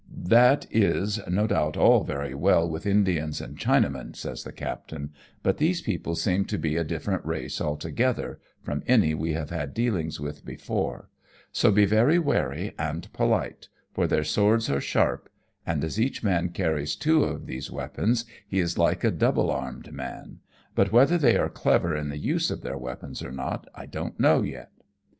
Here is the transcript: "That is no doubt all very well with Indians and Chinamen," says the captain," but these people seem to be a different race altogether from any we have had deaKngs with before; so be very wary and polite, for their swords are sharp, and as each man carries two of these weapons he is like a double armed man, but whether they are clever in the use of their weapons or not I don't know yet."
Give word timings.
"That 0.41 0.65
is 0.71 1.19
no 1.29 1.45
doubt 1.45 1.77
all 1.77 2.03
very 2.03 2.33
well 2.33 2.67
with 2.67 2.87
Indians 2.87 3.39
and 3.39 3.55
Chinamen," 3.55 4.15
says 4.15 4.43
the 4.43 4.51
captain," 4.51 5.11
but 5.43 5.57
these 5.59 5.81
people 5.81 6.15
seem 6.15 6.45
to 6.45 6.57
be 6.57 6.75
a 6.75 6.83
different 6.83 7.23
race 7.23 7.61
altogether 7.61 8.39
from 8.63 8.81
any 8.87 9.13
we 9.13 9.33
have 9.33 9.51
had 9.51 9.75
deaKngs 9.75 10.19
with 10.19 10.43
before; 10.43 11.09
so 11.51 11.69
be 11.71 11.85
very 11.85 12.17
wary 12.17 12.73
and 12.79 13.13
polite, 13.13 13.69
for 13.93 14.07
their 14.07 14.23
swords 14.23 14.71
are 14.71 14.81
sharp, 14.81 15.29
and 15.67 15.83
as 15.83 16.01
each 16.01 16.23
man 16.23 16.49
carries 16.49 16.95
two 16.95 17.23
of 17.23 17.45
these 17.45 17.69
weapons 17.69 18.25
he 18.47 18.57
is 18.59 18.79
like 18.79 19.03
a 19.03 19.11
double 19.11 19.51
armed 19.51 19.93
man, 19.93 20.39
but 20.73 20.91
whether 20.91 21.19
they 21.19 21.37
are 21.37 21.47
clever 21.47 21.95
in 21.95 22.09
the 22.09 22.17
use 22.17 22.49
of 22.49 22.63
their 22.63 22.75
weapons 22.75 23.21
or 23.21 23.31
not 23.31 23.67
I 23.75 23.85
don't 23.85 24.19
know 24.19 24.41
yet." 24.41 24.71